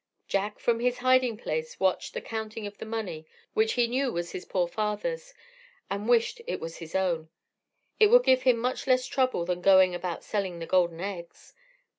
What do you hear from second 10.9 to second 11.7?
eggs.